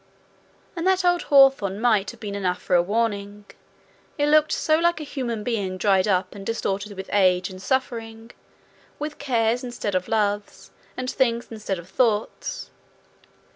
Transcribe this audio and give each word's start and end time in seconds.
And 0.75 0.87
that 0.87 1.05
old 1.05 1.21
hawthorn 1.29 1.79
Might 1.79 2.09
have 2.09 2.19
been 2.19 2.33
enough 2.33 2.59
for 2.59 2.75
a 2.75 2.81
warning 2.81 3.45
it 4.17 4.25
looked 4.29 4.51
so 4.51 4.79
like 4.79 4.99
a 4.99 5.03
human 5.03 5.43
being 5.43 5.77
dried 5.77 6.07
up 6.07 6.33
and 6.33 6.43
distorted 6.43 6.93
with 6.97 7.07
age 7.13 7.51
and 7.51 7.61
suffering, 7.61 8.31
with 8.97 9.19
cares 9.19 9.63
instead 9.63 9.93
of 9.93 10.07
loves, 10.07 10.71
and 10.97 11.07
things 11.07 11.49
instead 11.51 11.77
of 11.77 11.87
thoughts. 11.87 12.71